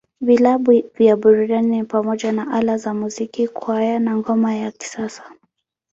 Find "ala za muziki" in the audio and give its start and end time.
2.51-3.47